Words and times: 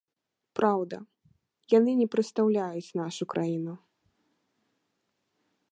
Праўда, 0.59 0.97
яны 1.77 1.91
не 2.01 2.07
прадстаўляюць 2.15 2.95
нашу 3.01 3.23
краіну. 3.33 3.73